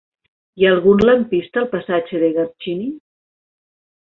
[0.61, 2.91] Hi ha algun lampista al passatge de Garcini?